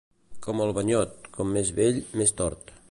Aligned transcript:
Com 0.45 0.63
el 0.65 0.73
banyot, 0.77 1.29
com 1.37 1.55
més 1.59 1.73
vell, 1.81 2.03
més 2.23 2.39
tort. 2.43 2.79